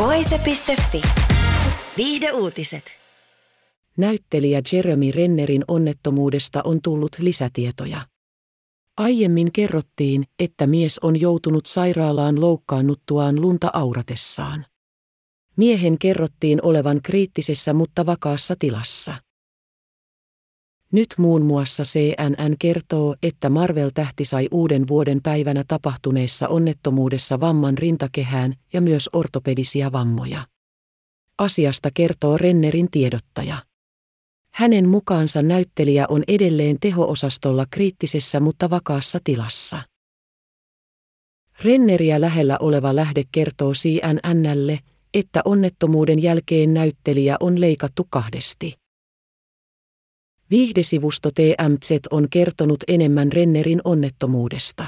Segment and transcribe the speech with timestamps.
[0.00, 1.02] Voise.fi.
[1.96, 2.84] Viihde uutiset.
[3.96, 8.00] Näyttelijä Jeremy Rennerin onnettomuudesta on tullut lisätietoja.
[8.96, 14.66] Aiemmin kerrottiin, että mies on joutunut sairaalaan loukkaannuttuaan lunta auratessaan.
[15.56, 19.14] Miehen kerrottiin olevan kriittisessä mutta vakaassa tilassa.
[20.92, 28.54] Nyt muun muassa CNN kertoo, että Marvel-tähti sai uuden vuoden päivänä tapahtuneessa onnettomuudessa vamman rintakehään
[28.72, 30.46] ja myös ortopedisia vammoja.
[31.38, 33.56] Asiasta kertoo Rennerin tiedottaja.
[34.54, 39.82] Hänen mukaansa näyttelijä on edelleen teho-osastolla kriittisessä mutta vakaassa tilassa.
[41.64, 44.78] Renneriä lähellä oleva lähde kertoo CNNlle,
[45.14, 48.79] että onnettomuuden jälkeen näyttelijä on leikattu kahdesti.
[50.50, 54.86] Viihdesivusto TMZ on kertonut enemmän Rennerin onnettomuudesta.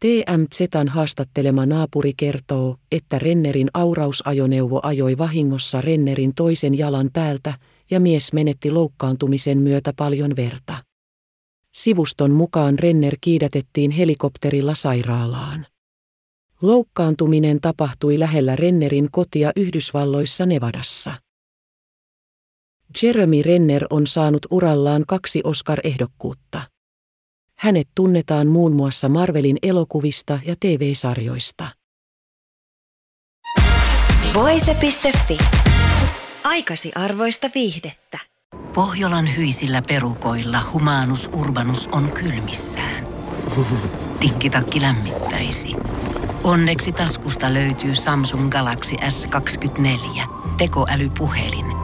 [0.00, 7.54] TMZn haastattelema naapuri kertoo, että Rennerin aurausajoneuvo ajoi vahingossa Rennerin toisen jalan päältä
[7.90, 10.76] ja mies menetti loukkaantumisen myötä paljon verta.
[11.72, 15.66] Sivuston mukaan Renner kiidätettiin helikopterilla sairaalaan.
[16.62, 21.14] Loukkaantuminen tapahtui lähellä Rennerin kotia Yhdysvalloissa Nevadassa.
[23.02, 26.62] Jeremy Renner on saanut urallaan kaksi Oscar-ehdokkuutta.
[27.58, 31.66] Hänet tunnetaan muun muassa Marvelin elokuvista ja TV-sarjoista.
[34.34, 35.38] Voise.fi.
[36.44, 38.18] Aikasi arvoista viihdettä.
[38.74, 43.06] Pohjolan hyisillä perukoilla Humanus Urbanus on kylmissään.
[44.20, 45.68] Tikkitakki lämmittäisi.
[46.44, 50.22] Onneksi taskusta löytyy Samsung Galaxy S24,
[50.58, 51.83] tekoälypuhelin.